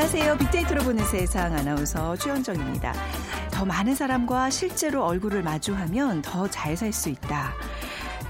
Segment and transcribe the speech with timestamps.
[0.00, 0.38] 안녕하세요.
[0.38, 2.94] 빅데이터로 보는 세상 아나운서 최현정입니다.
[3.50, 7.52] 더 많은 사람과 실제로 얼굴을 마주하면 더 잘 살 수 있다.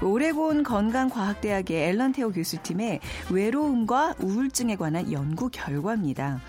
[0.01, 6.41] 오레곤 건강과학대학의 앨런 테오 교수팀의 외로움과 우울증에 관한 연구 결과입니다.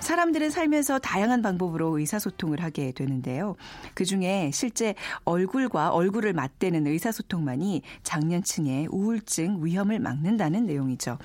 [0.00, 3.54] 사람들은 살면서 다양한 방법으로 의사소통을 하게 되는데요.
[3.92, 4.94] 그 중에 실제
[5.26, 11.18] 얼굴과 얼굴을 맞대는 의사소통만이 장년층의 우울증 위험을 막는다는 내용이죠.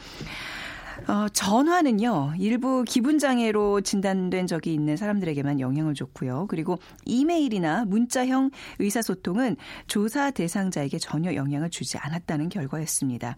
[1.07, 6.47] 어, 전화는요, 일부 기분장애로 진단된 적이 있는 사람들에게만 영향을 줬고요.
[6.47, 13.35] 그리고 이메일이나 문자형 의사소통은 조사 대상자에게 전혀 영향을 주지 않았다는 결과였습니다.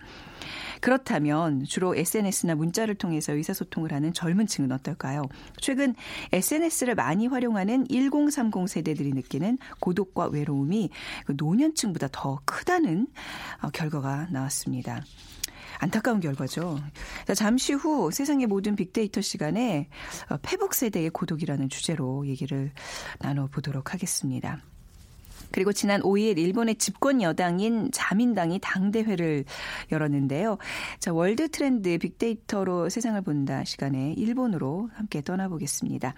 [0.80, 5.24] 그렇다면 주로 SNS나 문자를 통해서 의사소통을 하는 젊은 층은 어떨까요?
[5.58, 5.96] 최근
[6.34, 10.92] SNS를 많이 활용하는 1030 세대들이 느끼는 고독과 외로움이
[11.26, 13.08] 그 노년층보다 더 크다는
[13.64, 15.02] 어, 결과가 나왔습니다.
[15.80, 16.80] 안타까운 결과죠.
[17.26, 19.88] 자, 잠시 후 세상의 모든 빅데이터 시간에
[20.30, 22.72] 어, 페북 세대의 고독이라는 주제로 얘기를
[23.20, 24.60] 나눠보도록 하겠습니다.
[25.52, 29.46] 그리고 지난 5일 일본의 집권 여당인 자민당이 당대회를
[29.92, 30.58] 열었는데요.
[31.00, 36.14] 자, World 트렌드 빅데이터로 세상을 본다 시간에 일본으로 함께 떠나보겠습니다.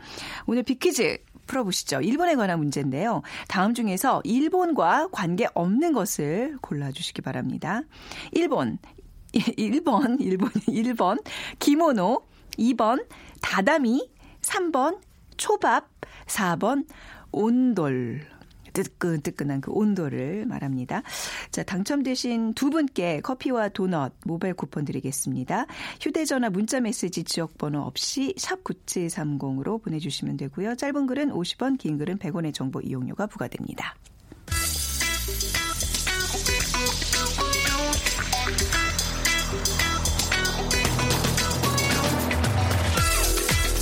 [0.48, 2.02] 오늘 빅퀴즈 풀어보시죠.
[2.02, 3.22] 일본에 관한 문제인데요.
[3.48, 7.82] 다음 중에서 일본과 관계 없는 것을 골라주시기 바랍니다.
[8.34, 8.78] 일본,
[9.34, 11.24] 1번, 1번, 1번,
[11.60, 12.22] 기모노,
[12.58, 13.06] 2번,
[13.42, 14.10] 다다미,
[14.42, 15.00] 3번,
[15.38, 15.90] 초밥,
[16.26, 16.86] 4번,
[17.32, 18.22] 온돌.
[18.78, 21.02] 뜨끈뜨끈한 그 온도를 말합니다.
[21.50, 25.66] 자, 당첨되신 두 분께 커피와 도넛 모바일 쿠폰 드리겠습니다.
[26.00, 30.76] 휴대전화 문자 메시지 지역번호 없이 샵 9730으로 보내주시면 되고요.
[30.76, 33.96] 짧은 글은 50원, 긴 글은 100원의 정보 이용료가 부과됩니다.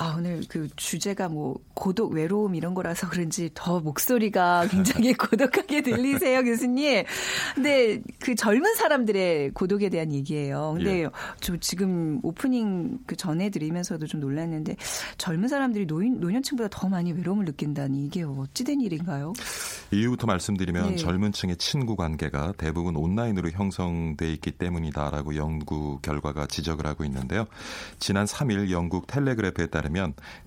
[0.00, 6.40] 아, 오늘 그 주제가 뭐 고독, 외로움 이런 거라서 그런지 더 목소리가 굉장히 고독하게 들리세요,
[6.42, 7.04] 교수님.
[7.54, 10.72] 근데 그 젊은 사람들의 고독에 대한 얘기예요.
[10.74, 11.08] 근데 예.
[11.40, 14.76] 저 지금 오프닝 그 전에 드리면서도 좀 놀랐는데
[15.18, 19.34] 젊은 사람들이 노인, 노년층보다 더 많이 외로움을 느낀다니 이게 어찌된 일인가요?
[19.90, 20.96] 이유부터 말씀드리면 네.
[20.96, 27.44] 젊은 층의 친구 관계가 대부분 온라인으로 형성돼 있기 때문이다라고 연구 결과가 지적을 하고 있는데요.
[27.98, 29.89] 지난 3일 영국 텔레그래프에 따르면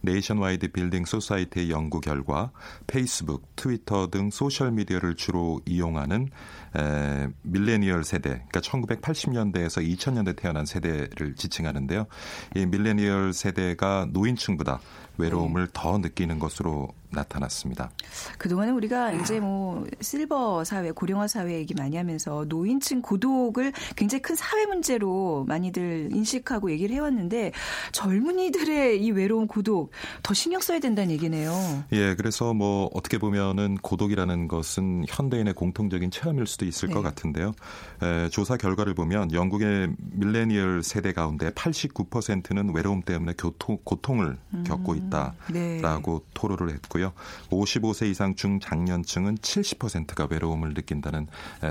[0.02, 2.52] Nationwide Building Society의 연구 결과
[2.88, 6.30] 페이스북, 트위터 등 소셜 미디어를 주로 이용하는
[6.76, 12.08] 에, 밀레니얼 세대, 그러니까 1980년대에서 2000년대 태어난 세대를 지칭하는데요.
[12.56, 14.80] 이 밀레니얼 세대가 노인층보다
[15.18, 15.72] 외로움을 네.
[15.74, 17.92] 더 느끼는 것으로 나타났습니다.
[18.38, 24.36] 그동안은 우리가 이제 뭐 실버 사회, 고령화 사회 얘기 많이 하면서 노인층 고독을 굉장히 큰
[24.36, 27.52] 사회 문제로 많이들 인식하고 얘기를 해왔는데
[27.92, 29.92] 젊은이들의 이 외로운 고독
[30.22, 31.84] 더 신경 써야 된다는 얘기네요.
[31.92, 36.94] 예, 그래서 뭐 어떻게 보면은 고독이라는 것은 현대인의 공통적인 체험일 수도 있을 네.
[36.94, 37.54] 것 같은데요.
[38.02, 44.96] 에, 조사 결과를 보면 영국의 밀레니얼 세대 가운데 89%는 외로움 때문에 교통, 고통을 음, 겪고
[44.96, 46.26] 있다라고 네.
[46.34, 47.03] 토로를 했고요.
[47.04, 47.14] 있고요.
[47.50, 51.28] 55세 이상 중장년층은 70%가 외로움을 느낀다는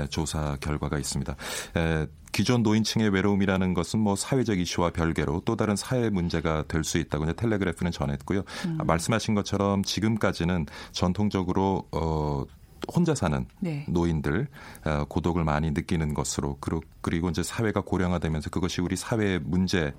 [0.09, 1.35] 조사 결과가 있습니다.
[2.31, 7.31] 기존 노인층의 외로움이라는 것은 뭐 사회적 이슈와 별개로 또 다른 사회 문제가 될 수 있다고
[7.33, 8.43] 텔레그래프는 전했고요.
[8.65, 8.77] 음.
[8.83, 12.43] 말씀하신 것처럼 지금까지는 전통적으로 어
[12.93, 13.85] 혼자 사는 네.
[13.87, 14.47] 노인들
[14.85, 16.57] 어, 고독을 많이 느끼는 것으로
[17.01, 19.93] 그리고 이제 사회가 고령화되면서 그것이 우리 사회의 문제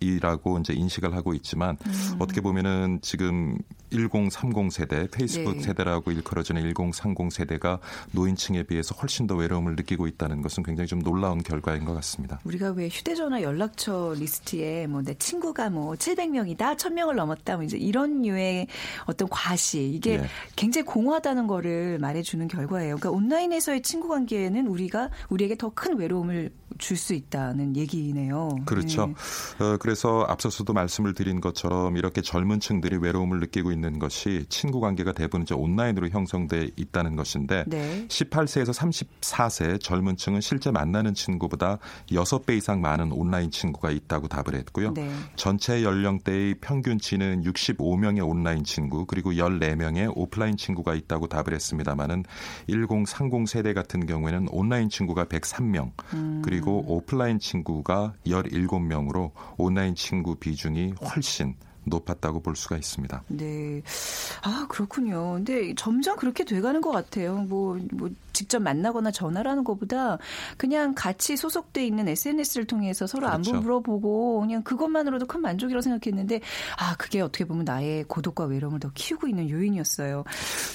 [0.00, 2.16] 이라고 이제 인식을 하고 있지만 음.
[2.18, 3.56] 어떻게 보면은 지금
[3.90, 5.62] 1030 세대, 페이스북 네.
[5.62, 7.78] 세대라고 일컬어지는 1030 세대가
[8.12, 12.40] 노인층에 비해서 훨씬 더 외로움을 느끼고 있다는 것은 굉장히 좀 놀라운 결과인 것 같습니다.
[12.44, 18.22] 우리가 왜 휴대전화 연락처 리스트에 뭐 내 친구가 뭐 700명이다, 1000명을 넘었다, 뭐 이제 이런
[18.22, 18.66] 류의
[19.04, 20.26] 어떤 과시 이게 네.
[20.56, 22.96] 굉장히 공허하다는 거를 말해주는 결과예요.
[22.96, 28.48] 그러니까 온라인에서의 친구 관계는 우리가 우리에게 더 큰 외로움을 줄 수 있다는 얘기네요.
[28.64, 29.06] 그렇죠.
[29.06, 29.14] 네.
[29.60, 35.12] 어, 그래서 앞서서도 말씀을 드린 것처럼 이렇게 젊은 층들이 외로움을 느끼고 있는 것이 친구 관계가
[35.12, 38.06] 대부분 이제 온라인으로 형성돼 있다는 것인데 네.
[38.08, 41.78] 18세에서 34세 젊은 층은 실제 만나는 친구보다
[42.10, 44.92] 6배 이상 많은 온라인 친구가 있다고 답을 했고요.
[44.94, 45.10] 네.
[45.36, 52.24] 전체 연령대의 평균치는 65명의 온라인 친구 그리고 14명의 오프라인 친구가 있다고 답을 했습니다마는
[52.68, 56.42] 1030 세대 같은 경우에는 온라인 친구가 103명 음.
[56.44, 61.54] 그리고 오프라인 친구가 17명 으로 온라인 친구 비중이 훨씬
[61.84, 63.22] 높았다고 볼 수가 있습니다.
[63.28, 63.82] 네.
[64.42, 65.34] 아, 그렇군요.
[65.34, 67.36] 근데 점점 그렇게 돼가는 것 같아요.
[67.36, 70.18] 뭐, 뭐, 직접 만나거나 전화라는 것보다
[70.56, 73.52] 그냥 같이 소속돼 있는 SNS를 통해서 서로 그렇죠.
[73.52, 76.40] 안부 물어보고 그냥 그것만으로도 큰 만족이라고 생각했는데
[76.78, 80.24] 아, 그게 어떻게 보면 나의 고독과 외로움을 더 키우고 있는 요인이었어요.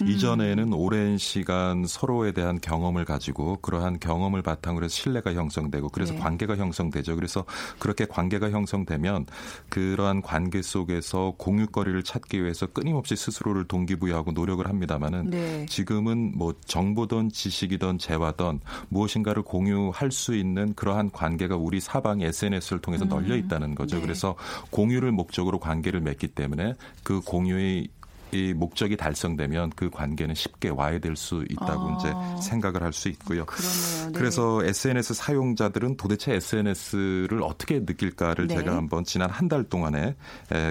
[0.01, 0.07] 음.
[0.07, 6.19] 이전에는 오랜 시간 서로에 대한 경험을 가지고 그러한 경험을 바탕으로 해서 신뢰가 형성되고 그래서 네.
[6.19, 7.15] 관계가 형성되죠.
[7.15, 7.45] 그래서
[7.79, 9.25] 그렇게 관계가 형성되면
[9.69, 15.65] 그러한 관계 속에 위해서 공유거리를 찾기 위해서 끊임없이 스스로를 동기부여하고 노력을 합니다마는 네.
[15.67, 22.81] 지금은 뭐 정보든 지 식이든 재화든 무엇인가를 공유할 수 있는 그러한 관계가 우리 사방에 SNS를
[22.81, 23.09] 통해서 음.
[23.09, 23.97] 널려 있다는 거죠.
[23.97, 24.01] 네.
[24.01, 24.35] 그래서
[24.71, 27.89] 공유를 목적으로 관계를 맺기 때문에 그 공유의
[28.31, 31.97] 이 목적이 달성되면 그 관계는 쉽게 와해될 수 있다고 아.
[31.99, 33.45] 이제 생각을 할 수 있고요.
[33.45, 34.05] 그러네요.
[34.07, 34.11] 네.
[34.13, 38.55] 그래서 SNS 사용자들은 도대체 SNS를 어떻게 느낄까를 네.
[38.55, 40.15] 제가 한번 지난 한 달 동안에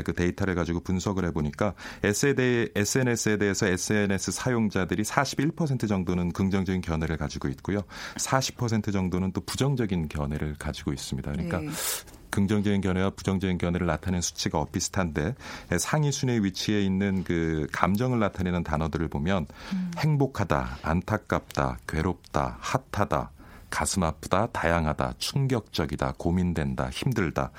[0.04, 7.82] 그 데이터를 가지고 분석을 해보니까 SNS에 대해서 SNS 사용자들이 41% 정도는 긍정적인 견해를 가지고 있고요.
[8.16, 11.32] 40% 정도는 또 부정적인 견해를 가지고 있습니다.
[11.32, 11.68] 그러니까 네.
[12.30, 15.34] 긍정적인 견해와 부정적인 견해를 나타내는 수치가 엇비슷한데
[15.78, 19.90] 상위 순위에 위치해 있는 그 감정을 나타내는 단어들을 보면 음.
[19.98, 23.30] 행복하다, 안타깝다, 괴롭다, 핫하다,
[23.70, 27.50] 가슴 아프다, 다양하다, 충격적이다, 고민된다, 힘들다.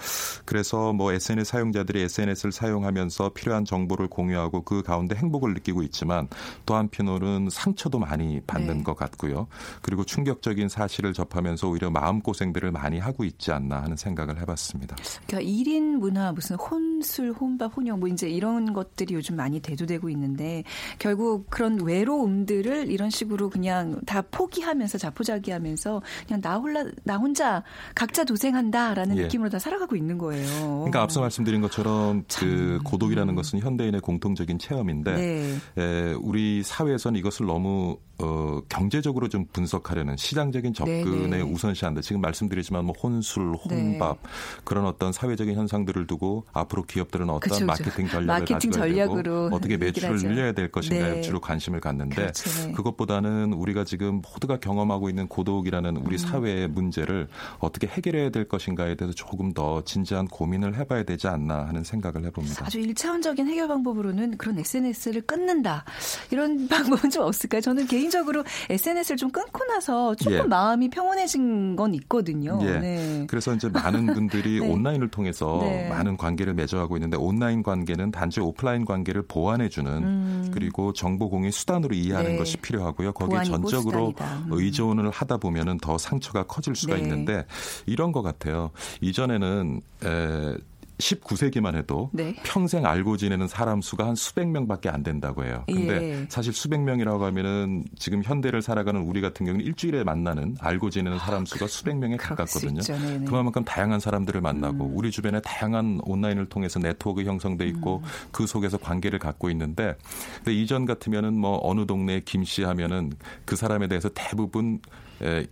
[0.45, 6.27] 그래서 뭐 SNS 사용자들이 SNS를 사용하면서 필요한 정보를 공유하고 그 가운데 행복을 느끼고 있지만
[6.65, 8.83] 또 한편으로는 상처도 많이 받는 네.
[8.83, 9.47] 것 같고요.
[9.81, 14.95] 그리고 충격적인 사실을 접하면서 오히려 마음고생들을 많이 하고 있지 않나 하는 생각을 해봤습니다.
[15.27, 20.63] 그러니까 1인 문화 무슨 혼술, 혼밥, 혼영 뭐 이제 이런 것들이 요즘 많이 대두되고 있는데
[20.99, 27.63] 결국 그런 외로움들을 이런 식으로 그냥 다 포기하면서 자포자기하면서 그냥 나 홀라 나 혼자
[27.95, 29.21] 각자 도생한다라는 예.
[29.23, 30.77] 느낌으로 다 살아가고 있는 거예요.
[30.79, 32.47] 그러니까 앞서 말씀드린 것처럼 참.
[32.47, 35.57] 그 고독이라는 것은 현대인의 공통적인 체험인데 네.
[35.77, 41.41] 에, 우리 사회에서는 이것을 너무 어, 경제적으로 좀 분석하려는 시장적인 접근에 네네.
[41.41, 42.01] 우선시한다.
[42.01, 44.29] 지금 말씀드리지만 뭐 혼술, 혼밥 네.
[44.63, 49.77] 그런 어떤 사회적인 현상들을 두고 앞으로 기업들은 어떤 그쵸, 마케팅 전략을 마케팅 전략으로 되고 어떻게
[49.77, 51.21] 매출을 늘려야 될 것인가에 네.
[51.21, 52.67] 주로 관심을 갖는데 그렇죠.
[52.67, 52.71] 네.
[52.73, 56.17] 그것보다는 우리가 지금 모두가 경험하고 있는 고독이라는 우리 음.
[56.17, 57.27] 사회의 문제를
[57.59, 62.65] 어떻게 해결해야 될 것인가에 대해서 조금 더 진지한 고민을 해봐야 되지 않나 하는 생각을 해봅니다.
[62.65, 65.85] 아주 일차원적인 해결 방법으로는 그런 SNS를 끊는다
[66.29, 67.61] 이런 방법은 좀 없을까요?
[67.61, 70.41] 저는 개인 개인적으로 SNS를 좀 끊고 나서 조금 예.
[70.43, 72.59] 마음이 평온해진 건 있거든요.
[72.61, 72.79] 예.
[72.79, 73.25] 네.
[73.29, 74.67] 그래서 이제 많은 분들이 네.
[74.67, 75.87] 온라인을 통해서 네.
[75.87, 80.51] 많은 관계를 맺어가고 있는데 온라인 관계는 단지 오프라인 관계를 보완해주는 음.
[80.53, 82.37] 그리고 정보 공유 수단으로 이해하는 네.
[82.37, 83.13] 것이 필요하고요.
[83.13, 84.47] 거기에 전적으로 음.
[84.51, 87.01] 의존을 하다 보면은 더 상처가 커질 수가 네.
[87.01, 87.45] 있는데
[87.85, 88.71] 이런 것 같아요.
[89.01, 90.55] 이전에는 에,
[91.01, 92.33] 19세기만 해도 네.
[92.43, 95.63] 평생 알고 지내는 사람 수가 한 수백 명밖에 안 된다고 해요.
[95.67, 96.25] 근데 예.
[96.29, 101.45] 사실 수백 명이라고 하면은 지금 현대를 살아가는 우리 같은 경우는 일주일에 만나는 알고 지내는 사람
[101.45, 102.81] 수가 수백 명에 가깝거든요.
[103.25, 104.91] 그만큼 다양한 사람들을 만나고 음.
[104.95, 108.09] 우리 주변에 다양한 온라인을 통해서 네트워크 형성돼 있고 음.
[108.31, 109.95] 그 속에서 관계를 갖고 있는데
[110.37, 113.11] 근데 이전 같으면은 뭐 어느 동네에 김씨 하면은
[113.45, 114.79] 그 사람에 대해서 대부분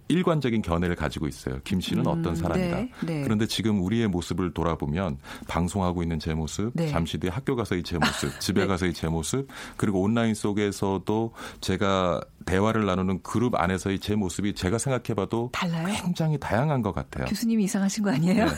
[0.07, 1.59] 일관적인 견해를 가지고 있어요.
[1.63, 2.75] 김 씨는 음, 어떤 사람이다.
[2.77, 3.21] 네, 네.
[3.23, 6.87] 그런데 지금 우리의 모습을 돌아보면 방송하고 있는 제 모습, 네.
[6.87, 8.67] 잠시 뒤에 학교 가서의 제 모습, 집에 네.
[8.67, 9.47] 가서의 제 모습,
[9.77, 15.93] 그리고 온라인 속에서도 제가 대화를 나누는 그룹 안에서의 제 모습이 제가 생각해봐도 달라요?
[16.01, 17.25] 굉장히 다양한 것 같아요.
[17.25, 18.45] 교수님이 이상하신 거 아니에요?
[18.45, 18.51] 네.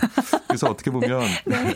[0.48, 1.76] 그래서 어떻게 보면 네.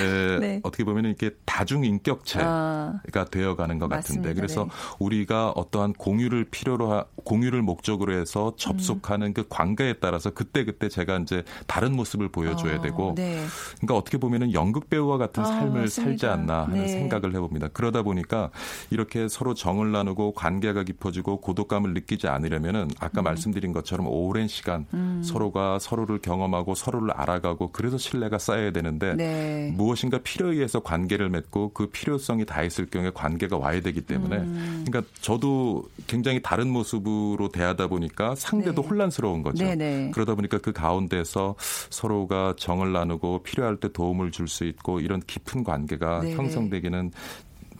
[0.00, 0.38] 네.
[0.38, 0.60] 네.
[0.62, 3.24] 어떻게 보면 이렇게 다중 인격체가 아.
[3.30, 4.28] 되어가는 것 맞습니다.
[4.28, 4.70] 같은데 그래서 네.
[4.98, 9.34] 우리가 어떠한 공유를 필요로 하, 공유를 목적으로 해서 접속하는 음.
[9.34, 13.44] 그 관계에 따라서 그때 그때 제가 이제 다른 모습을 보여줘야 어, 되고 네.
[13.76, 15.88] 그러니까 어떻게 보면은 연극 배우와 같은 아, 삶을 맞습니다.
[15.88, 16.88] 살지 않나 하는 네.
[16.88, 17.68] 생각을 해봅니다.
[17.68, 18.50] 그러다 보니까
[18.88, 23.24] 이렇게 서로 정을 나누고 관계가 깊어지고 고독감을 느끼지 않으려면은 아까 음.
[23.24, 25.20] 말씀드린 것처럼 오랜 시간 음.
[25.22, 29.74] 서로가 서로를 경험하고 서로를 알아가고 그래서 신뢰가 쌓여야 되는데 네.
[29.76, 34.84] 무엇인가 필요에 의해서 관계를 맺고 그 필요성이 다했을 경우에 관계가 와야 되기 때문에 음.
[34.86, 38.88] 그러니까 저도 굉장히 다른 모습으로 대하다 보니까 상대도 네.
[38.88, 39.64] 혼란스러운 거죠.
[39.64, 39.76] 네네.
[39.76, 40.10] 네.
[40.12, 41.56] 그러다 보니까 그 가운데서
[41.90, 46.34] 서로가 정을 나누고 필요할 때 도움을 줄 수 있고 이런 깊은 관계가 네네.
[46.34, 47.12] 형성되기는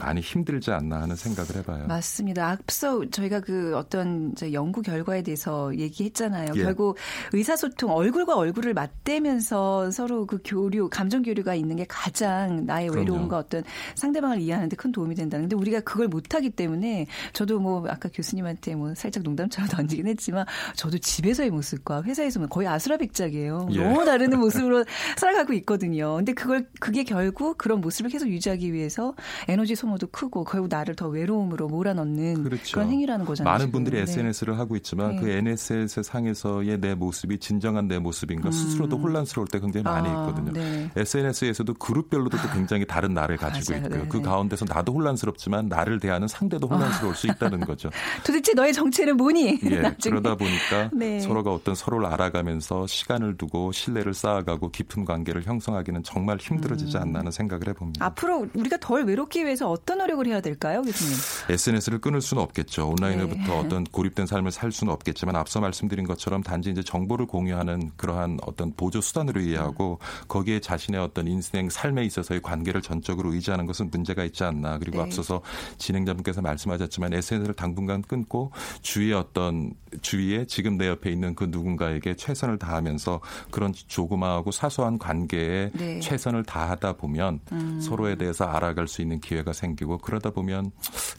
[0.01, 1.87] 많이 힘들지 않나 하는 생각을 해봐요.
[1.87, 2.51] 맞습니다.
[2.51, 6.53] 앞서 저희가 그 어떤 연구 결과에 대해서 얘기했잖아요.
[6.57, 6.63] 예.
[6.63, 6.97] 결국
[7.33, 13.01] 의사소통 얼굴과 얼굴을 맞대면서 서로 그 교류, 감정 교류가 있는 게 가장 나의 그럼요.
[13.13, 13.63] 외로움과 어떤
[13.95, 15.45] 상대방을 이해하는데 큰 도움이 된다는.
[15.45, 20.99] 근데 우리가 그걸 못하기 때문에 저도 뭐 아까 교수님한테 뭐 살짝 농담처럼 던지긴 했지만 저도
[20.99, 23.69] 집에서의 모습과 회사에서 거의 아수라백작이에요.
[23.73, 23.77] 예.
[23.79, 24.85] 너무 다른 모습으로
[25.17, 26.17] 살아가고 있거든요.
[26.17, 29.15] 근데 그걸 그게 결국 그런 모습을 계속 유지하기 위해서
[29.49, 32.75] 에너지 소모 소모도 크고 결국 나를 더 외로움으로 몰아넣는 그렇죠.
[32.77, 33.53] 그런 행위라는 거잖아요.
[33.53, 34.03] 많은 분들이 네.
[34.03, 35.21] SNS를 하고 있지만 네.
[35.21, 38.53] 그 SNS 상에서의 내 모습이 진정한 내 모습인가 음.
[38.53, 40.53] 스스로도 혼란스러울 때 굉장히 많이 아, 있거든요.
[40.53, 40.91] 네.
[40.97, 43.87] SNS에서도 그룹별로도 또 굉장히 다른 나를 가지고 맞아요.
[43.87, 44.09] 있고요.
[44.09, 44.23] 그 네.
[44.23, 47.17] 가운데서 나도 혼란스럽지만 나를 대하는 상대도 혼란스러울 아.
[47.17, 47.91] 수 있다는 거죠.
[48.25, 49.59] 도대체 너의 정체는 뭐니?
[49.65, 51.21] 예, 그러다 보니까 네.
[51.21, 57.03] 서로가 어떤 서로를 알아가면서 시간을 두고 신뢰를 쌓아가고 깊은 관계를 형성하기는 정말 힘들어지지 음.
[57.03, 58.05] 않나 하는 생각을 해봅니다.
[58.05, 61.15] 앞으로 우리가 덜 외롭기 위해서 어떤 노력을 해야 될까요, 교수님?
[61.49, 62.89] SNS를 끊을 수는 없겠죠.
[62.91, 63.59] 온라인으로부터 네.
[63.59, 68.73] 어떤 고립된 삶을 살 수는 없겠지만 앞서 말씀드린 것처럼 단지 이제 정보를 공유하는 그러한 어떤
[68.73, 70.27] 보조 수단으로 이해하고 음.
[70.29, 74.79] 거기에 자신의 어떤 인생 삶에 있어서의 관계를 전적으로 의지하는 것은 문제가 있지 않나.
[74.79, 75.05] 그리고 네.
[75.05, 75.43] 앞서서
[75.79, 79.73] 진행자분께서 말씀하셨지만 SNS를 당분간 끊고 주위의 어떤
[80.03, 83.21] 주위에 지금 내 옆에 있는 그 누군가에게 최선을 다하면서
[83.51, 86.01] 그런 조그마하고 사소한 관계에 네.
[86.01, 87.81] 최선을 다하다 보면 음.
[87.81, 90.71] 서로에 대해서 알아갈 수 있는 기회가 생기 고 그러다 보면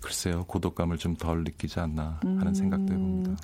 [0.02, 2.54] 글쎄요 고독감을 좀 덜 느끼지 않나 하는 음.
[2.54, 3.36] 생각도 해봅니다.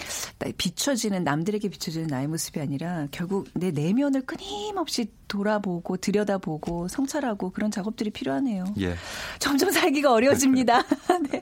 [0.57, 8.09] 비춰지는 남들에게 비춰지는 나의 모습이 아니라 결국 내 내면을 끊임없이 돌아보고 들여다보고 성찰하고 그런 작업들이
[8.09, 8.65] 필요하네요.
[8.79, 8.95] 예.
[9.39, 10.81] 점점 살기가 어려워집니다.
[11.29, 11.41] 네.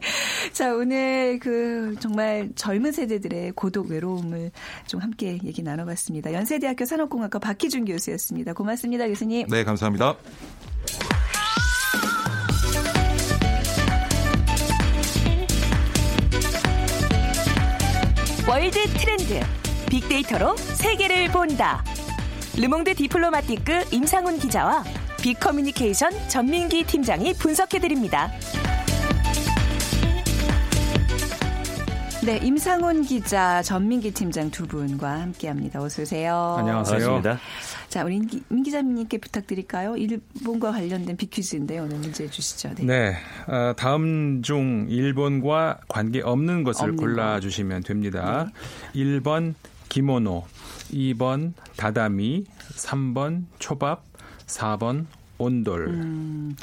[0.52, 4.52] 자 오늘 그 정말 젊은 세대들의 고독 외로움을
[4.88, 6.34] 좀 함께 얘기 나눠봤습니다.
[6.34, 8.54] 연세대학교 산업공학과 박희준 교수였습니다.
[8.54, 9.48] 고맙습니다, 교수님.
[9.48, 10.18] 네, 감사합니다.
[18.56, 19.38] 월드 트렌드
[19.90, 21.84] 빅데이터로 세계를 본다.
[22.58, 24.86] 르몽드 디플로마티크 임상훈 기자와
[25.22, 28.32] 빅커뮤니케이션 전민기 팀장이 분석해드립니다.
[32.24, 35.82] 네, 임상훈 기자, 전민기 팀장 두 분과 함께합니다.
[35.82, 36.56] 어서 오세요.
[36.58, 37.00] 안녕하세요.
[37.00, 37.40] 반갑습니다.
[37.96, 39.96] 자, 우리 임 기자님께 부탁드릴까요?
[39.96, 42.74] 일본과 관련된 비퀴즈인데 오늘 문제 주시죠.
[42.76, 42.84] 네.
[42.84, 43.16] 네
[43.48, 48.52] 어, 다음 중 일본과 관계 없는 것을 골라 주시면 됩니다.
[48.94, 49.02] 네.
[49.02, 49.54] 1번
[49.88, 50.44] 기모노,
[50.92, 52.44] 2번 다다미,
[52.76, 54.04] 3번 초밥,
[54.46, 55.06] 4번
[55.38, 55.88] 온돌.
[55.90, 56.56] 음,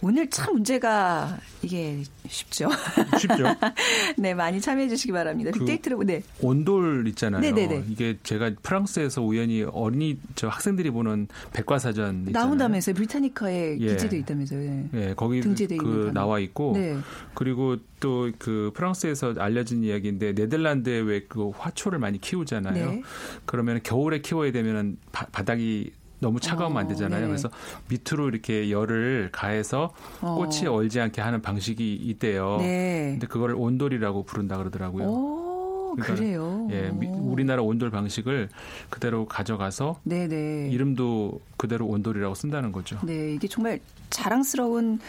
[0.00, 2.68] 오늘 참 문제가 이게 쉽죠.
[3.18, 3.44] 쉽죠.
[4.18, 5.50] 네, 많이 참여해 주시기 바랍니다.
[5.52, 6.22] 그 빅데이터로 네.
[6.40, 7.40] 온돌 있잖아요.
[7.40, 7.84] 네네네.
[7.88, 12.46] 이게 제가 프랑스에서 우연히 어린이 저 학생들이 보는 백과사전 있잖아요.
[12.46, 12.94] 나온다면서요.
[12.94, 13.86] 브리타니카에 예.
[13.88, 14.60] 기재돼 있다면서요.
[14.60, 16.96] 예, 예 거기 그 나와 있고 네.
[17.34, 22.90] 그리고 또 그 프랑스에서 알려진 이야기인데 네덜란드에 왜 그 화초를 많이 키우잖아요.
[22.90, 23.02] 네.
[23.44, 27.20] 그러면 겨울에 키워야 되면 바닥이 너무 차가우면 어, 안 되잖아요.
[27.22, 27.26] 네.
[27.26, 27.48] 그래서
[27.88, 30.34] 밑으로 이렇게 열을 가해서 어.
[30.34, 30.72] 꽃이 어.
[30.72, 32.58] 얼지 않게 하는 방식이 있대요.
[32.60, 33.10] 네.
[33.12, 35.04] 근데 그거를 온돌이라고 부른다 그러더라고요.
[35.04, 36.68] 오, 그러니까, 그래요.
[36.70, 38.48] 예, 우리나라 온돌 방식을
[38.90, 40.70] 그대로 가져가서 네네.
[40.70, 42.98] 이름도 그대로 온돌이라고 쓴다는 거죠.
[43.04, 45.00] 네, 이게 정말 자랑스러운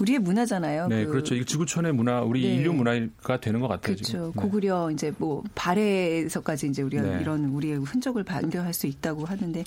[0.00, 0.88] 우리의 문화잖아요.
[0.88, 2.54] 네, 그, 렇죠 지구촌의 문화, 우리 네.
[2.54, 3.96] 인류 문화가 되는 것 같아요.
[3.96, 4.32] 그렇죠.
[4.34, 4.40] 네.
[4.40, 7.18] 고구려 이제 뭐 발해에서까지 이제 우리가 네.
[7.20, 9.64] 이런 우리의 흔적을 발견할 수 있다고 하는데,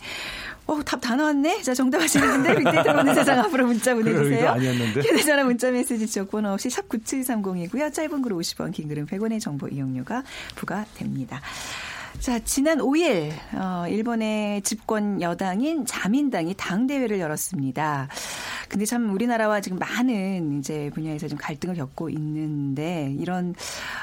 [0.66, 1.62] 어, 답 다 나왔네.
[1.64, 4.50] 자, 정답 하시는 분들 빅데이터 보는 세상 앞으로 문자 보내주세요.
[4.50, 5.02] 아니었는데.
[5.02, 7.94] 휴대전화 문자 메시지 지역번호 없이 샵 9730이고요.
[7.94, 10.24] 짧은 글 50원, 긴 글은 100원의 정보 이용료가
[10.56, 11.42] 부과됩니다.
[12.20, 18.08] 자, 지난 5일 어, 일본의 집권 여당인 자민당이 당 대회를 열었습니다.
[18.74, 23.54] 근데 참 우리나라와 지금 많은 이제 분야에서 좀 갈등을 겪고 있는데 이런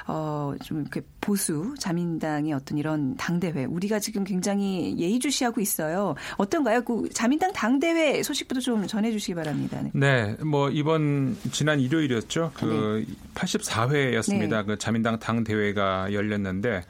[0.07, 6.15] 어좀 이렇게 보수 자민당의 어떤 이런 당 대회 우리가 지금 굉장히 예의주시하고 있어요.
[6.37, 6.83] 어떤가요?
[6.83, 9.83] 그 자민당 당 대회 소식부터 좀 전해 주시기 바랍니다.
[9.83, 9.91] 네.
[9.93, 10.37] 네.
[10.45, 12.53] 뭐 이번 지난 일요일이었죠.
[12.55, 13.15] 그 네.
[13.35, 14.51] 84회였습니다.
[14.51, 14.65] 네.
[14.67, 16.85] 그 자민당 당 대회가 열렸는데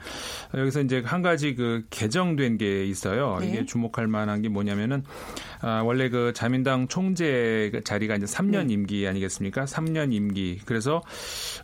[0.54, 3.38] 여기서 이제 한 가지 그 개정된 게 있어요.
[3.40, 3.48] 네.
[3.48, 5.04] 이게 주목할 만한 게 뭐냐면은
[5.62, 8.74] 아, 원래 그 자민당 총재 자리가 이제 3년 네.
[8.74, 9.64] 임기 아니겠습니까?
[9.64, 10.60] 3년 임기.
[10.64, 11.02] 그래서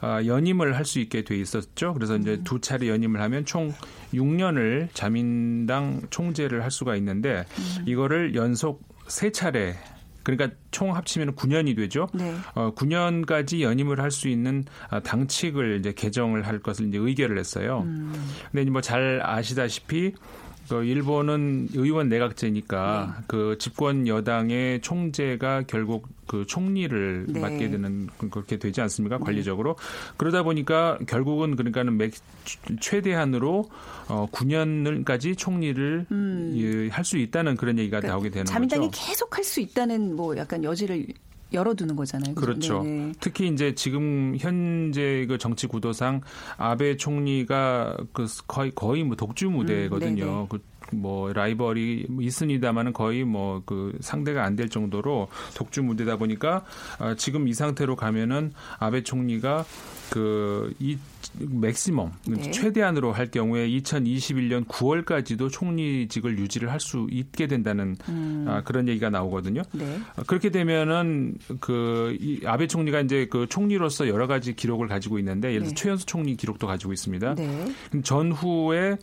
[0.01, 1.93] 아, 연임을 할 수 있게 돼 있었죠.
[1.93, 2.45] 그래서 이제 음.
[2.57, 3.73] 두 차례 연임을 하면 총
[4.15, 7.85] 6년을 자민당 총재를 할 수가 있는데 음.
[7.87, 9.75] 이거를 연속 세 차례
[10.23, 12.09] 그러니까 총 합치면 9년이 되죠.
[12.13, 12.35] 네.
[12.55, 17.83] 어, 9년까지 연임을 할 수 있는 아, 당칙을 이제 개정을 할 것을 이제 의결을 했어요.
[17.85, 18.13] 음.
[18.51, 20.15] 근데 뭐 잘 아시다시피
[20.69, 23.25] 그 일본은 의원 내각제니까 네.
[23.27, 27.41] 그 집권 여당의 총재가 결국 그 총리를 네.
[27.41, 29.19] 맡게 되는 그렇게 되지 않습니까?
[29.19, 29.25] 네.
[29.25, 29.77] 관리적으로
[30.17, 32.13] 그러다 보니까 결국은 그러니까는 맥
[32.81, 33.69] 최대한으로
[34.09, 36.89] 어 9년까지 총리를 음.
[36.91, 39.07] 할수 있다는 그런 얘기가 그러니까 나오게 되는 자민당이 거죠.
[39.07, 41.07] 계속 할 수 있다는 뭐 약간 여지를
[41.53, 42.35] 열어두는 거잖아요.
[42.35, 42.83] 그렇죠.
[42.83, 43.13] 네네.
[43.21, 46.21] 특히 이제 지금 현재 그 정치 구도상
[46.57, 50.43] 아베 총리가 그 거의 거의 뭐 독주 무대거든요.
[50.43, 50.61] 음, 그
[50.93, 56.65] 뭐 라이벌이 있습니다만은 거의 뭐 그 상대가 안 될 정도로 독주 무대다 보니까
[56.99, 59.65] 아, 지금 이 상태로 가면은 아베 총리가
[60.11, 60.99] 그이
[61.39, 62.51] 맥시멈 네.
[62.53, 68.45] 최대한으로 할 경우에 2021년 9월까지도 총리직을 유지를 할 수 있게 된다는 음.
[68.49, 69.63] 아, 그런 얘기가 나오거든요.
[69.73, 69.99] 네.
[70.17, 75.49] 아, 그렇게 되면은 그 이 아베 총리가 이제 그 총리로서 여러 가지 기록을 가지고 있는데
[75.49, 75.75] 예를 들어 네.
[75.75, 77.35] 최연수 총리 기록도 가지고 있습니다.
[77.35, 77.67] 네.
[78.03, 78.97] 전후에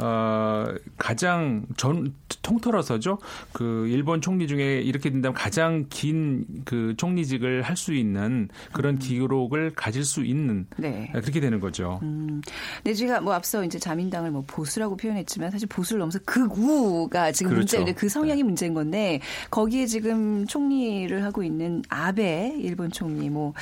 [0.00, 3.18] 어, 가장 전 통틀어서죠.
[3.52, 8.98] 그 일본 총리 중에 이렇게 된다면 가장 긴 그 총리직을 할 수 있는 그런 음.
[8.98, 11.08] 기록을 가질 수 있는 네.
[11.12, 12.00] 그렇게 되는 거죠.
[12.02, 12.42] 음.
[12.82, 17.76] 네, 제가 뭐 앞서 이제 자민당을 뭐 보수라고 표현했지만 사실 보수를 넘어서 극우가 지금 그렇죠.
[17.78, 18.42] 문제인데 그 성향이 네.
[18.42, 23.54] 문제인 건데 거기에 지금 총리를 하고 있는 아베 일본 총리 뭐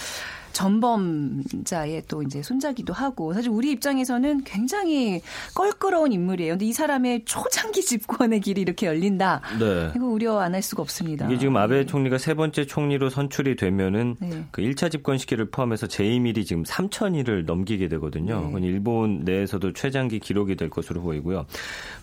[0.56, 5.20] 전범자의 또 이제 손자기도 하고 사실 우리 입장에서는 굉장히
[5.54, 6.54] 껄끄러운 인물이에요.
[6.54, 9.42] 근데 이 사람의 초장기 집권의 길이 이렇게 열린다.
[9.60, 9.92] 네.
[9.94, 11.26] 이거 우려 안 할 수가 없습니다.
[11.26, 14.44] 이게 지금 아베 총리가 세 번째 총리로 선출이 되면은 네.
[14.52, 18.50] 그 1차 집권 시기를 포함해서 재임일이 지금 3천일을 넘기게 되거든요.
[18.54, 18.66] 네.
[18.66, 21.44] 일본 내에서도 최장기 기록이 될 것으로 보이고요.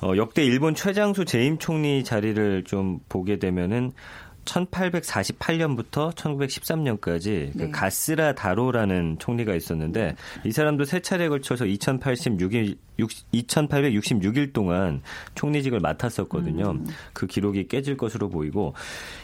[0.01, 3.93] 어, 역대 일본 최장수 재임 총리 자리를 좀 보게 되면은
[4.45, 7.65] 1848년부터 1913년까지 그 네.
[7.65, 12.77] 그 가스라 다로라는 총리가 있었는데 이 사람도 세 차례에 걸쳐서 2086일
[13.33, 15.01] 2866일 동안
[15.35, 16.72] 총리직을 맡았었거든요.
[16.72, 16.87] 음.
[17.13, 18.74] 그 기록이 깨질 것으로 보이고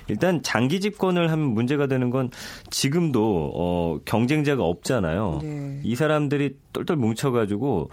[0.07, 2.31] 일단 장기 집권을 하면 문제가 되는 건
[2.71, 5.39] 지금도 어 경쟁자가 없잖아요.
[5.43, 5.81] 네.
[5.83, 7.91] 이 사람들이 똘똘 뭉쳐 가지고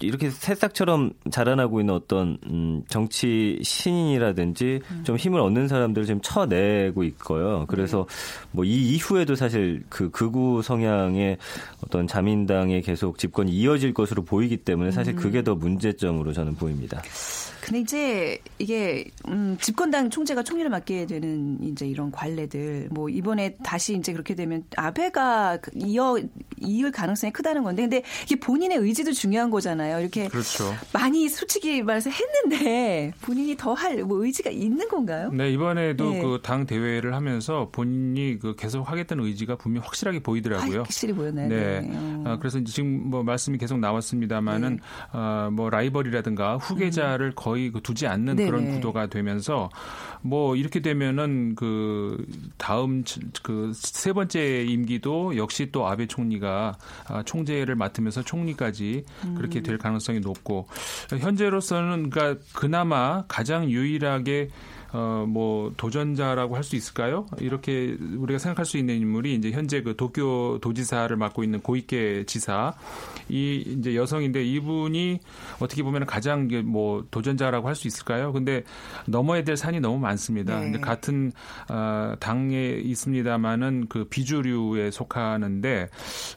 [0.00, 5.04] 이렇게 새싹처럼 자라나고 있는 어떤 음, 정치 신인이라든지 음.
[5.04, 7.64] 좀 힘을 얻는 사람들을 지금 쳐내고 있고요.
[7.68, 8.48] 그래서 네.
[8.52, 11.38] 뭐이 이후에도 사실 그 극우 성향의
[11.82, 15.16] 어떤 자민당의 계속 집권이 이어질 것으로 보이기 때문에 사실 음.
[15.16, 17.02] 그게 더 문제점으로 저는 보입니다.
[17.66, 23.96] 근데 이제 이게 음, 집권당 총재가 총리를 맡게 되는 이제 이런 관례들 뭐 이번에 다시
[23.96, 26.16] 이제 그렇게 되면 아베가 이어
[26.60, 29.98] 이을 가능성이 크다는 건데 근데 이게 본인의 의지도 중요한 거잖아요.
[30.00, 30.72] 이렇게 그렇죠.
[30.92, 35.30] 많이 솔직히 말해서 했는데 본인이 더 할 뭐 의지가 있는 건가요?
[35.32, 36.22] 네 이번에도 네.
[36.22, 40.80] 그당 대회를 하면서 본인이 그 계속 하겠다는 의지가 분명 확실하게 보이더라고요.
[40.80, 41.48] 확실히 보였나요?
[41.48, 41.80] 네.
[41.80, 41.90] 네.
[41.92, 42.22] 어.
[42.26, 45.18] 아, 그래서 지금 뭐 말씀이 계속 나왔습니다만은 네.
[45.18, 47.32] 어, 뭐 라이벌이라든가 후계자를 음.
[47.34, 48.50] 거의 거의 그 두지 않는 네네.
[48.50, 49.70] 그런 구도가 되면서
[50.20, 52.26] 뭐 이렇게 되면은 그
[52.58, 53.02] 다음
[53.42, 56.76] 그 세 번째 임기도 역시 또 아베 총리가
[57.08, 59.04] 아, 총재를 맡으면서 총리까지
[59.36, 59.78] 그렇게 될 음.
[59.78, 60.66] 가능성이 높고
[61.18, 64.50] 현재로서는 그러니까 그나마 가장 유일하게
[64.96, 67.26] 어, 뭐 도전자라고 할 수 있을까요?
[67.38, 72.72] 이렇게 우리가 생각할 수 있는 인물이 이제 현재 그 도쿄 도지사를 맡고 있는 고이케 지사
[73.28, 75.20] 이 이제 여성인데 이분이
[75.60, 78.32] 어떻게 보면 가장 뭐 도전자라고 할 수 있을까요?
[78.32, 78.64] 근데
[79.06, 80.58] 넘어야 될 산이 너무 많습니다.
[80.60, 80.80] 네.
[80.80, 81.30] 같은
[81.68, 85.90] 어, 당에 있습니다만은 그 비주류에 속하는데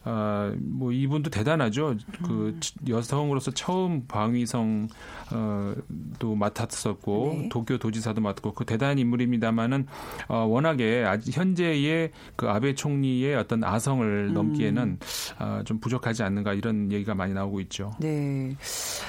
[0.04, 1.96] 어, 뭐 이분도 대단하죠.
[2.26, 2.60] 그 음.
[2.90, 4.90] 여성으로서 처음 방위성
[5.32, 5.74] 어,
[6.20, 7.50] 또 맡았었고 네.
[7.50, 9.86] 도쿄 도지사도 맡고 있고 그 대단한 인물입니다만은
[10.28, 14.34] 어, 워낙에 아직 현재의 그 아베 총리의 어떤 아성을 음.
[14.34, 15.00] 넘기에는
[15.40, 17.94] 어, 좀 부족하지 않는가 이런 얘기가 많이 나오고 있죠.
[18.00, 18.56] 네.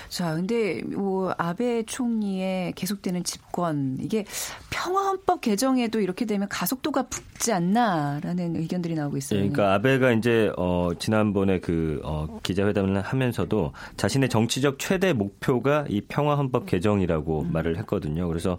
[0.08, 4.24] 자, 근데 뭐 아베 총리의 계속되는 집권 이게
[4.70, 9.40] 평화헌법 개정에도 이렇게 되면 가속도가 붙지 않나라는 의견들이 나오고 있어요.
[9.40, 16.00] 네, 그러니까 아베가 이제 어 지난번에 그 어, 기자회담을 하면서도 자신의 정치적 최대 목표가 이
[16.02, 17.52] 평화헌법 개정이라고 음.
[17.52, 18.28] 말을 했거든요.
[18.28, 18.58] 그래서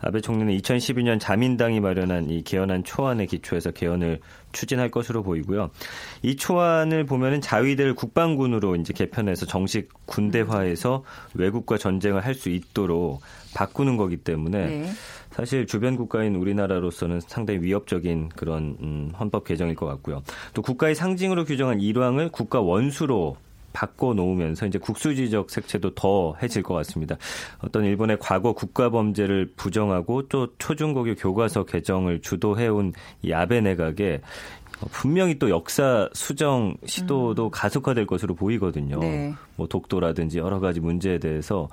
[0.00, 4.20] 아베 총리는 2012년 자민당이 마련한 이 개헌안 초안에 기초해서 개헌을
[4.52, 5.70] 추진할 것으로 보이고요.
[6.22, 11.04] 이 초안을 보면은 자위대를 국방군으로 이제 개편해서 정식 군대화해서
[11.34, 13.20] 외국과 전쟁을 할 수 있도록
[13.54, 14.90] 바꾸는 거기 때문에 네.
[15.32, 20.22] 사실 주변 국가인 우리나라로서는 상당히 위협적인 그런 음, 헌법 개정일 것 같고요.
[20.54, 23.36] 또 국가의 상징으로 규정한 일왕을 국가 원수로
[23.72, 27.16] 바꿔 놓으면서 이제 국수지적 색채도 더 해질 것 같습니다.
[27.58, 34.20] 어떤 일본의 과거 국가 범죄를 부정하고 또 초중고교 교과서 개정을 주도해온 이 아베 내각에
[34.92, 37.50] 분명히 또 역사 수정 시도도 음.
[37.50, 38.98] 가속화될 것으로 보이거든요.
[39.00, 39.34] 네.
[39.60, 41.68] 뭐 독도라든지 여러 가지 문제에 대해서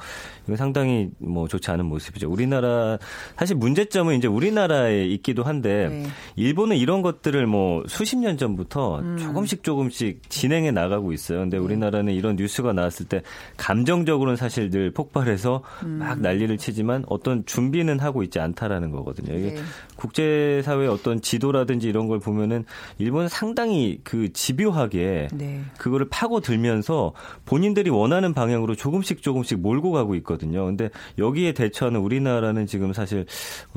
[0.45, 2.29] 이거 상당히 뭐 좋지 않은 모습이죠.
[2.29, 2.97] 우리나라
[3.37, 6.03] 사실 문제점은 이제 우리나라에 있기도 한데 네.
[6.35, 9.17] 일본은 이런 것들을 뭐 수십 년 전부터 음.
[9.17, 11.39] 조금씩 조금씩 진행해 나가고 있어요.
[11.39, 11.63] 근데 네.
[11.63, 13.21] 우리나라는 이런 뉴스가 나왔을 때
[13.55, 15.99] 감정적으로는 사실 늘 폭발해서 음.
[15.99, 19.33] 막 난리를 치지만 어떤 준비는 하고 있지 않다라는 거거든요.
[19.33, 19.61] 이게 네.
[19.95, 22.65] 국제사회의 어떤 지도라든지 이런 걸 보면은
[22.97, 25.61] 일본은 상당히 그 집요하게 네.
[25.77, 27.13] 그거를 파고 들면서
[27.45, 30.65] 본인 들이 원하는 방향으로 조금씩 조금씩 몰고 가고 있거든요.
[30.65, 33.27] 근데 여기에 대처하는 우리나라는 지금 사실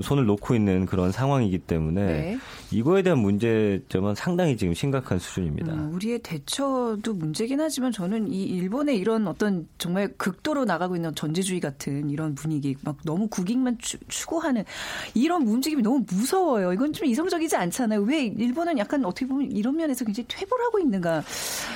[0.00, 2.38] 손을 놓고 있는 그런 상황이기 때문에 네.
[2.70, 5.74] 이거에 대한 문제점은 상당히 지금 심각한 수준입니다.
[5.74, 11.60] 음, 우리의 대처도 문제긴 하지만 저는 이 일본의 이런 어떤 정말 극도로 나가고 있는 전제주의
[11.60, 14.64] 같은 이런 분위기 막 너무 국익만 추, 구하는
[15.12, 16.72] 이런 움직임이 너무 무서워요.
[16.72, 18.00] 이건 좀 이성적이지 않잖아요.
[18.00, 21.22] 왜 일본은 약간 어떻게 보면 이런 면에서 굉장히 퇴보를 하고 있는가.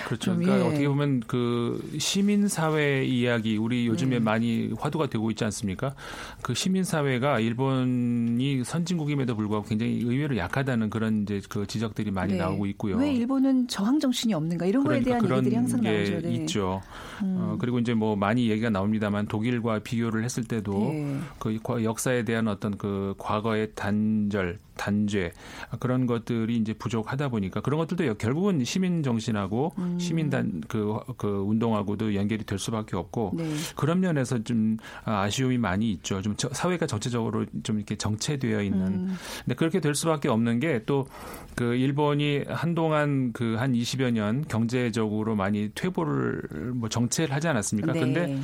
[0.07, 0.35] 그렇죠.
[0.35, 0.69] 그러니까 예.
[0.69, 4.21] 어떻게 보면 그 시민 사회 이야기 우리 요즘에 네.
[4.21, 5.97] 많이 화두가 되고 있지 않습니까?
[6.43, 12.39] 그 시민 사회가 일본이 선진국임에도 불구하고 굉장히 의외로 약하다는 그런 이제 그 지적들이 많이 네.
[12.39, 12.99] 나오고 있고요.
[12.99, 16.21] 왜 일본은 저항 정신이 없는가 이런 그러니까 거에 대한 그런 얘기들이 항상 나오죠.
[16.21, 16.35] 네.
[16.35, 16.83] 있죠.
[17.25, 17.37] 음.
[17.37, 21.19] 어, 그리고 이제 뭐 많이 얘기가 나옵니다만 독일과 비교를 했을 때도 네.
[21.41, 25.33] 그 역사에 대한 어떤 그 과거의 단절 단죄
[25.81, 29.99] 그런 것들이 이제 부족하다 보니까 그런 것들도 결국은 시민 정신하고 음.
[29.99, 33.55] 시민단 그, 그 운동하고도 연결이 될 수밖에 없고 네.
[33.77, 36.21] 그런 면에서 좀 아쉬움이 많이 있죠.
[36.23, 38.87] 좀 사회가 전체적으로 좀 이렇게 정체되어 있는.
[38.87, 39.17] 음.
[39.45, 41.07] 근데 그렇게 될 수밖에 없는 게 또
[41.55, 47.93] 그 일본이 한동안 그 한 20여 년 경제적으로 많이 퇴보를 뭐 정체를 하지 않았습니까?
[47.93, 48.01] 네.
[48.01, 48.39] 근데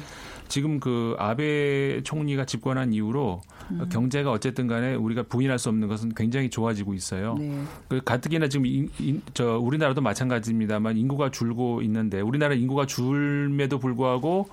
[0.51, 3.89] 지금 그 아베 총리가 집권한 이후로 음.
[3.89, 7.37] 경제가 어쨌든 간에 우리가 부인할 수 없는 것은 굉장히 좋아지고 있어요.
[7.39, 7.63] 네.
[7.89, 14.49] 그 가뜩이나 지금 인, 인, 저 우리나라도 마찬가지입니다만 인구가 줄고 있는데 우리나라 인구가 줄에도 불구하고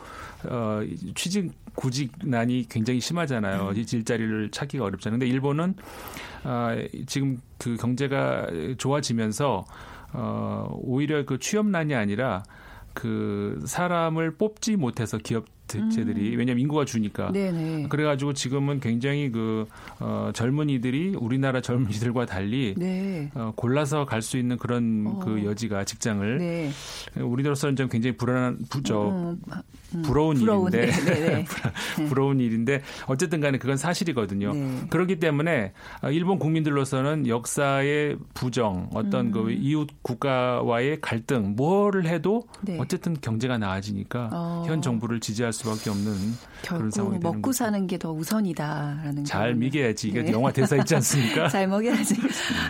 [0.46, 0.82] 어,
[1.16, 3.70] 취직 구직난이 굉장히 심하잖아요.
[3.70, 3.76] 음.
[3.76, 5.20] 일자리를 찾기가 어렵잖아요.
[5.20, 5.74] 근데 일본은
[6.44, 9.66] 아, 지금 그 경제가 좋아지면서
[10.14, 12.44] 어, 오히려 그 취업난이 아니라
[12.94, 16.39] 그 사람을 뽑지 못해서 기업 대체들이 음.
[16.39, 17.88] 왜냐하면 인구가 주니까 네네.
[17.89, 19.67] 그래가지고 지금은 굉장히 그
[19.99, 23.30] 어, 젊은이들이 우리나라 젊은이들과 달리 네.
[23.34, 25.19] 어, 골라서 갈 수 있는 그런 어.
[25.23, 26.71] 그 여지가 직장을 네.
[27.15, 29.39] 우리로서는 좀 굉장히 불안한 부적 음,
[29.95, 31.45] 음, 부러운, 부러운 일인데 네, 네,
[31.97, 32.06] 네.
[32.10, 34.53] 부러운 일인데 어쨌든 간에 그건 사실이거든요.
[34.53, 34.82] 네.
[34.89, 39.45] 그렇기 때문에 어, 일본 국민들로서는 역사의 부정, 어떤 그 음.
[39.45, 42.77] 그 이웃 국가와의 갈등, 뭐를 해도 네.
[42.80, 44.63] 어쨌든 경제가 나아지니까 어.
[44.67, 46.13] 현 정부를 지지할 수밖에 없는
[46.65, 47.58] 그런 상황이 먹고 거죠.
[47.65, 50.32] 사는 게 더 우선이다라는 잘 미겨야지 이게 네.
[50.32, 51.48] 영화 대사 있지 않습니까?
[51.50, 52.15] 잘 먹여야지.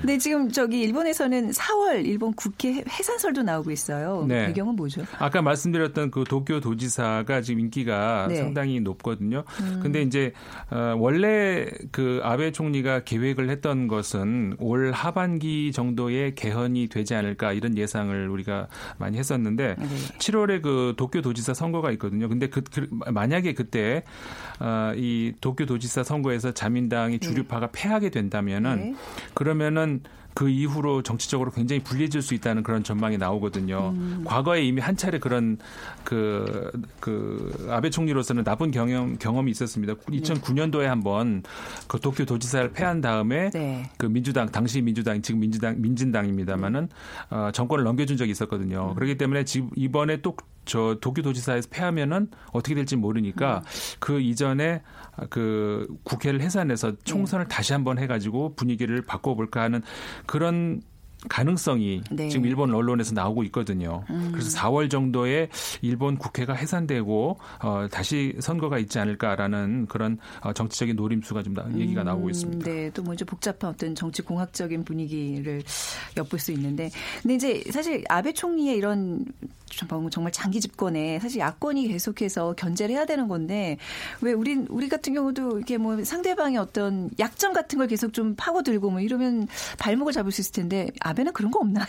[0.02, 4.26] 근데 지금 저기 일본에서는 4월 일본 국회 해산설도 나오고 있어요.
[4.28, 4.48] 네.
[4.48, 5.04] 배경은 뭐죠?
[5.20, 8.36] 아까 말씀드렸던 그 도쿄 도지사가 지금 인기가 네.
[8.38, 9.44] 상당히 높거든요.
[9.62, 9.80] 음.
[9.82, 10.34] 근데 이제
[10.70, 17.78] 어, 원래 그 아베 총리가 계획을 했던 것은 올 하반기 정도의 개헌이 되지 않을까 이런
[17.78, 19.88] 예상을 우리가 많이 했었는데 네.
[20.20, 22.30] 7월에 그 도쿄 도지사 선거가 있거든요.
[22.30, 24.04] 근데 그, 그 만약에 그때
[24.60, 27.28] 어, 이 도쿄 도지사 선거에서 자민당이 네.
[27.28, 27.72] 주류파가 네.
[27.74, 28.96] 패하게 된다면은 네.
[29.34, 30.02] 그러면은
[30.38, 33.94] 그 이후로 정치적으로 굉장히 불리해질 수 있다는 그런 전망이 나오거든요.
[33.96, 34.24] 음.
[34.24, 35.58] 과거에 이미 한 차례 그런
[36.04, 39.96] 그, 그 아베 총리로서는 나쁜 경험, 경험이 있었습니다.
[39.96, 41.42] 2009년도에 한번
[41.88, 43.90] 그 도쿄 도지사를 패한 다음에 네.
[43.98, 46.90] 그 민주당, 당시 민주당, 지금 민주당, 민진당입니다만은
[47.32, 48.90] 어, 정권을 넘겨준 적이 있었거든요.
[48.92, 48.94] 음.
[48.94, 50.36] 그렇기 때문에 지금 이번에 또
[50.68, 53.98] 저 도쿄도지사에서 패하면은 어떻게 될지 모르니까 음.
[54.00, 54.84] 그 이전에
[55.30, 57.56] 그 국회를 해산해서 총선을 네.
[57.56, 59.82] 다시 한번 해가지고 분위기를 바꿔볼까 하는
[60.28, 60.82] 그런
[61.30, 62.30] 가능성이 네.
[62.30, 64.04] 지금 일본 언론에서 나오고 있거든요.
[64.10, 64.30] 음.
[64.32, 65.50] 그래서 4월 정도에
[65.82, 71.80] 일본 국회가 해산되고 어, 다시 선거가 있지 않을까라는 그런 어, 정치적인 노림수가 좀 음.
[71.80, 72.72] 얘기가 나오고 있습니다.
[72.72, 75.64] 네, 또 먼저 복잡한 어떤 정치 공학적인 분위기를
[76.16, 76.90] 엿볼 수 있는데,
[77.22, 79.26] 근데 이제 사실 아베 총리의 이런
[79.70, 83.78] 정말 장기 집권에 사실 야권이 계속해서 견제를 해야 되는 건데
[84.22, 88.90] 왜 우리 우리 같은 경우도 이렇게 뭐 상대방의 어떤 약점 같은 걸 계속 좀 파고들고
[88.90, 91.86] 뭐 이러면 발목을 잡을 수 있을 텐데 아베는 그런 거 없나요?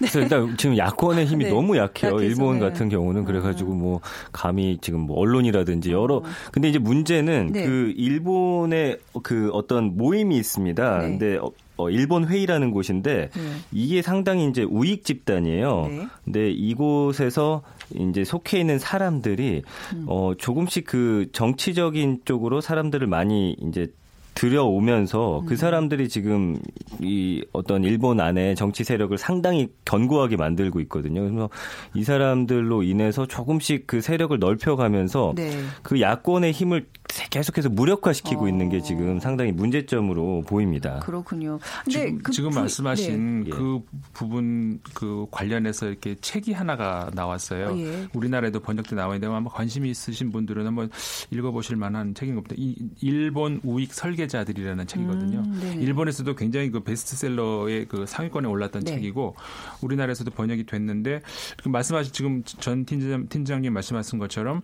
[0.00, 0.08] 네.
[0.10, 1.50] 그래서 일단 지금 야권의 힘이 네.
[1.50, 2.14] 너무 약해요.
[2.14, 2.60] 약해서, 일본 네.
[2.60, 4.00] 같은 경우는 그래가지고 뭐
[4.32, 6.22] 감히 지금 뭐 언론이라든지 여러 어.
[6.52, 7.64] 근데 이제 문제는 네.
[7.66, 10.98] 그 일본의 그 어떤 모임이 있습니다.
[10.98, 11.04] 네.
[11.04, 11.38] 근데
[11.82, 13.40] 어, 일본 회의라는 곳인데 네.
[13.72, 15.86] 이게 상당히 이제 우익 집단이에요.
[15.88, 16.06] 네.
[16.24, 17.62] 근데 이곳에서
[17.94, 19.62] 이제 속해 있는 사람들이
[19.94, 20.04] 음.
[20.06, 23.92] 어 조금씩 그 정치적인 쪽으로 사람들을 많이 이제
[24.34, 25.56] 들여오면서 그 음.
[25.56, 26.58] 사람들이 지금
[27.00, 31.22] 이 어떤 일본 안에 정치 세력을 상당히 견고하게 만들고 있거든요.
[31.22, 31.50] 그래서
[31.94, 35.50] 이 사람들로 인해서 조금씩 그 세력을 넓혀가면서 네.
[35.82, 36.86] 그 야권의 힘을
[37.30, 38.48] 계속해서 무력화시키고 어.
[38.48, 41.00] 있는 게 지금 상당히 문제점으로 보입니다.
[41.00, 41.58] 그렇군요.
[41.84, 43.50] 근데 지금, 그 지금 부, 말씀하신 네.
[43.50, 43.80] 그
[44.12, 47.68] 부분 그 관련해서 이렇게 책이 하나가 나왔어요.
[47.68, 48.08] 어, 예.
[48.14, 50.90] 우리나라에도 번역돼 나와 있는데 아마 관심이 있으신 분들은 한번
[51.30, 52.54] 읽어보실 만한 책인 겁니다.
[52.58, 55.38] 이 일본 우익 설계자들이라는 책이거든요.
[55.38, 58.92] 음, 일본에서도 굉장히 그 베스트셀러의 그 상위권에 올랐던 네.
[58.92, 59.36] 책이고
[59.80, 61.22] 우리나라에서도 번역이 됐는데
[61.62, 64.62] 그 말씀하신 지금 전 팀장, 팀장님 말씀하신 것처럼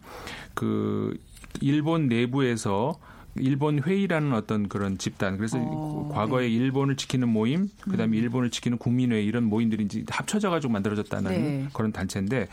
[0.55, 1.17] 그
[1.63, 2.99] 일본 내부에서
[3.41, 6.55] 일본 회의라는 어떤 그런 집단 그래서 어, 과거에 네.
[6.55, 8.23] 일본을 지키는 모임 그다음에 음.
[8.23, 11.67] 일본을 지키는 국민회 이런 모임들이 이제 합쳐져 가지고 만들어졌다는 네.
[11.73, 12.49] 그런 단체인데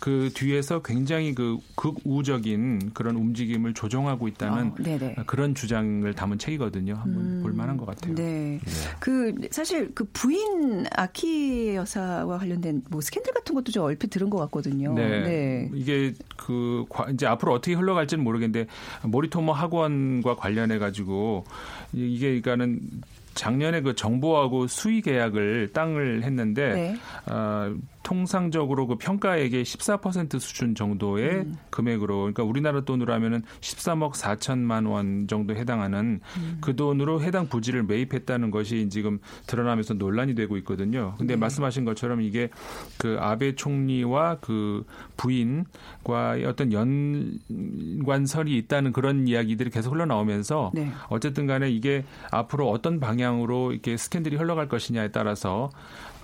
[0.00, 4.72] 그 뒤에서 굉장히 그 극우적인 그런 움직임을 조종하고 있다는
[5.16, 6.94] 어, 그런 주장을 담은 책이거든요.
[6.94, 7.42] 한번 음.
[7.42, 8.14] 볼 만한 것 같아요.
[8.14, 8.26] 네.
[8.26, 8.60] 네.
[9.00, 14.38] 그 사실 그 부인 아키 여사와 관련된 뭐 스캔들 같은 것도 좀 얼핏 들은 것
[14.38, 14.94] 같거든요.
[14.94, 15.20] 네.
[15.22, 15.70] 네.
[15.74, 18.66] 이게 그 이제 앞으로 어떻게 흘러갈지는 모르겠는데
[19.04, 21.44] 모리토모 학원 과 관련해 가지고
[21.92, 22.80] 이게 그러니까는
[23.34, 26.96] 작년에 그 정부하고 수의 계약을 땅을 했는데 네.
[27.30, 27.72] 어,
[28.06, 31.56] 통상적으로 그 평가액의 14% 수준 정도의 음.
[31.70, 36.58] 금액으로 그러니까 우리나라 돈으로 하면은 13억 4천만 원 정도 해당하는 음.
[36.60, 41.16] 그 돈으로 해당 부지를 매입했다는 것이 지금 드러나면서 논란이 되고 있거든요.
[41.18, 41.40] 근데 네.
[41.40, 42.48] 말씀하신 것처럼 이게
[42.96, 44.84] 그 아베 총리와 그
[45.16, 50.92] 부인과 어떤 연관설이 있다는 그런 이야기들이 계속 흘러나오면서 네.
[51.08, 55.70] 어쨌든 간에 이게 앞으로 어떤 방향으로 이렇게 스캔들이 흘러갈 것이냐에 따라서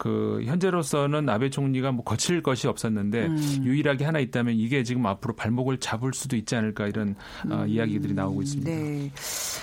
[0.02, 3.60] 그 현재로서는 아베 총리가 뭐 거칠 것이 없었는데 음.
[3.62, 7.52] 유일하게 하나 있다면 이게 지금 앞으로 발목을 잡을 수도 있지 않을까 이런 어, 음.
[7.52, 8.68] 어, 이야기들이 나오고 있습니다.
[8.68, 9.12] 네.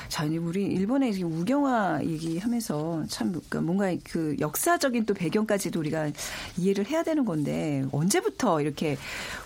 [0.07, 6.09] 자, 우리 일본의 우경화 얘기하면서 참 그러니까 뭔가 그 역사적인 또 배경까지도 우리가
[6.57, 8.95] 이해를 해야 되는 건데 언제부터 이렇게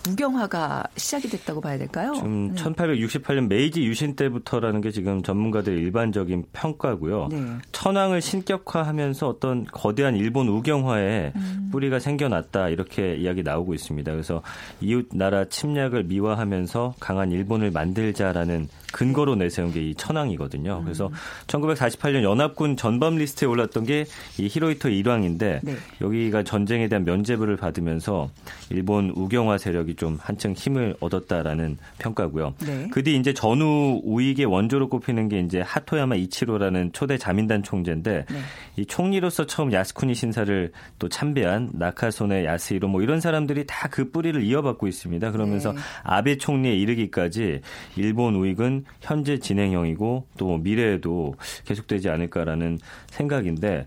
[0.08, 2.12] 우경화가 시작이 됐다고 봐야 될까요?
[2.14, 2.62] 좀 네.
[2.62, 7.28] 1868년 메이지 유신 때부터라는 게 지금 전문가들의 일반적인 평가고요.
[7.32, 7.44] 네.
[7.72, 11.68] 천황을 신격화하면서 어떤 거대한 일본 우경 정화에 음.
[11.72, 14.12] 뿌리가 생겨났다 이렇게 이야기 나오고 있습니다.
[14.12, 14.42] 그래서
[14.80, 20.82] 이웃 나라 침략을 미화하면서 강한 일본을 만들자라는 근거로 내세운 게 이 천황이거든요.
[20.84, 21.10] 그래서
[21.46, 24.04] 1948년 연합군 전범 리스트에 올랐던 게
[24.38, 25.74] 이 히로히토 일왕인데 네.
[26.00, 28.30] 여기가 전쟁에 대한 면죄부를 받으면서
[28.70, 32.54] 일본 우경화 세력이 좀 한층 힘을 얻었다라는 평가고요.
[32.66, 32.88] 네.
[32.90, 38.38] 그뒤 이제 전후 우익의 원조로 꼽히는 게 이제 하토야마 이치로라는 초대 자민당 총재인데 네.
[38.76, 40.63] 이 총리로서 처음 야스쿠니 신사를
[40.98, 45.30] 또 참배한 나카소네 야스히로 뭐 이런 사람들이 다 그 뿌리를 이어받고 있습니다.
[45.30, 45.78] 그러면서 네.
[46.02, 47.60] 아베 총리에 이르기까지
[47.96, 53.86] 일본 우익은 현재 진행형이고 또뭐 미래에도 계속되지 않을까라는 생각인데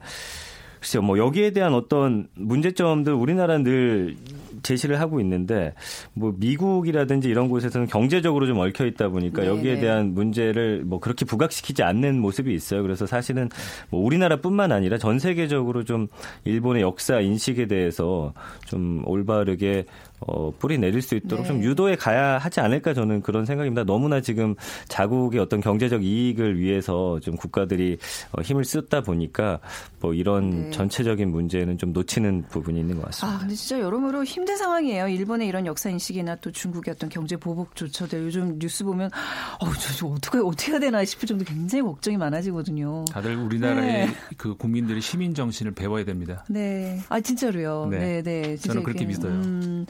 [0.80, 4.16] 글쎄요, 뭐 여기에 대한 어떤 문제점들 우리나라는 늘
[4.64, 5.74] 제시를 하고 있는데
[6.14, 9.58] 뭐 미국이라든지 이런 곳에서는 경제적으로 좀 얽혀 있다 보니까 네네.
[9.58, 9.80] 여기에 네.
[9.82, 12.82] 대한 문제를 뭐 그렇게 부각시키지 않는 모습이 있어요.
[12.82, 13.50] 그래서 사실은
[13.90, 16.08] 뭐 우리나라뿐만 아니라 전 세계적으로 좀
[16.46, 18.34] 일본의 역사 인식에 대해서
[18.66, 19.86] 좀 올바르게
[20.20, 21.48] 어, 뿌리 내릴 수 있도록 네.
[21.48, 23.84] 좀 유도해 가야 하지 않을까 저는 그런 생각입니다.
[23.84, 24.56] 너무나 지금
[24.88, 27.98] 자국의 어떤 경제적 이익을 위해서 좀 국가들이
[28.32, 29.60] 어, 힘을 쓰다 보니까
[30.00, 30.72] 뭐 이런 네.
[30.72, 33.38] 전체적인 문제는 좀 놓치는 부분이 있는 것 같습니다.
[33.38, 35.10] 아, 근데 진짜 여러모로 힘든 상황이에요.
[35.10, 39.12] 일본의 이런 역사 인식이나 또 중국의 어떤 경제 보복조차도 요즘 뉴스 보면
[39.60, 43.04] 어, 저, 저 어떻게 어떻게 해야 되나 싶을 정도 굉장히 걱정이 많아지거든요.
[43.12, 44.14] 다들 우리나라의 네.
[44.38, 46.46] 그 국민들의 시민 정신을 배워야 됩니다.
[46.48, 47.02] 네.
[47.10, 47.88] 아, 진짜로요.
[47.92, 48.42] 네, 네.
[48.42, 48.56] 네.
[48.56, 49.34] 저는 그렇게 믿어요.
[49.34, 49.86] 음,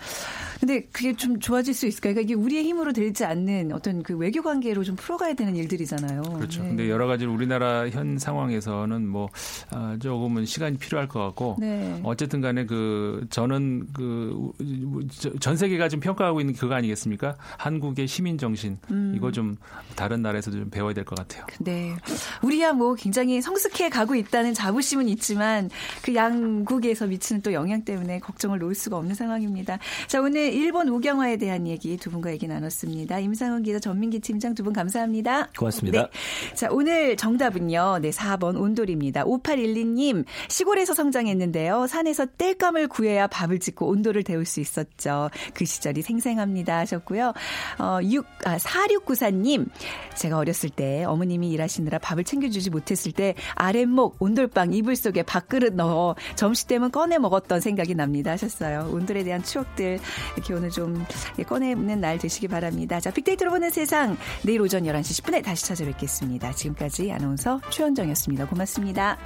[0.59, 2.15] 근데 그게 좀 좋아질 수 있을까요?
[2.15, 6.23] 그러니까 이게 우리의 힘으로 되지 않는 어떤 그 외교 관계로 좀 풀어가야 되는 일들이잖아요.
[6.23, 6.63] 그렇죠.
[6.63, 6.69] 네.
[6.69, 9.29] 근데 여러 가지 우리나라 현 상황에서는 뭐
[9.69, 12.01] 아, 조금은 시간이 필요할 것 같고 네.
[12.03, 14.46] 어쨌든 간에 그 저는 그
[15.39, 17.35] 전 세계가 지금 평가하고 있는 그거 아니겠습니까?
[17.57, 19.13] 한국의 시민 정신 음.
[19.15, 19.57] 이거 좀
[19.95, 21.45] 다른 나라에서도 좀 배워야 될 것 같아요.
[21.59, 21.95] 네.
[22.41, 25.69] 우리야 뭐 굉장히 성숙해 가고 있다는 자부심은 있지만
[26.01, 29.79] 그 양국에서 미치는 또 영향 때문에 걱정을 놓을 수가 없는 상황입니다.
[30.07, 33.19] 자, 오늘 일본 우경화에 대한 얘기 두 분과 얘기 나눴습니다.
[33.19, 35.47] 임상훈 기자, 전민기 팀장 두 분 감사합니다.
[35.57, 36.01] 고맙습니다.
[36.01, 36.53] 네.
[36.55, 37.99] 자, 오늘 정답은요.
[38.01, 39.23] 네, 4번 온돌입니다.
[39.23, 41.87] 5812님, 시골에서 성장했는데요.
[41.87, 45.29] 산에서 땔감을 구해야 밥을 짓고 온돌을 데울 수 있었죠.
[45.53, 47.33] 그 시절이 생생합니다 하셨고요.
[47.79, 49.67] 어, 6, 아, 4694님,
[50.15, 56.15] 제가 어렸을 때 어머님이 일하시느라 밥을 챙겨주지 못했을 때 아랫목 온돌빵 이불 속에 밥그릇 넣어
[56.35, 58.89] 점심 때면 꺼내 먹었던 생각이 납니다 하셨어요.
[58.91, 59.99] 온돌에 대한 추억들
[60.35, 61.05] 이렇게 오늘 좀
[61.45, 62.99] 꺼내는 날 되시기 바랍니다.
[62.99, 66.53] 자, 빅데이터로 보는 세상 내일 오전 11시 10분에 다시 찾아뵙겠습니다.
[66.53, 68.47] 지금까지 아나운서 최현정이었습니다.
[68.47, 69.17] 고맙습니다.